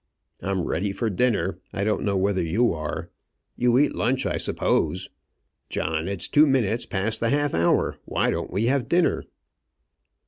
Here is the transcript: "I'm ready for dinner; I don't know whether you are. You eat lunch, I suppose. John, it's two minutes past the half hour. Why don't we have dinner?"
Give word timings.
"I'm 0.41 0.63
ready 0.63 0.91
for 0.91 1.11
dinner; 1.11 1.59
I 1.71 1.83
don't 1.83 2.03
know 2.03 2.17
whether 2.17 2.41
you 2.41 2.73
are. 2.73 3.11
You 3.55 3.77
eat 3.77 3.93
lunch, 3.93 4.25
I 4.25 4.37
suppose. 4.37 5.09
John, 5.69 6.07
it's 6.07 6.27
two 6.27 6.47
minutes 6.47 6.87
past 6.87 7.19
the 7.19 7.29
half 7.29 7.53
hour. 7.53 7.99
Why 8.05 8.31
don't 8.31 8.49
we 8.51 8.65
have 8.65 8.89
dinner?" 8.89 9.25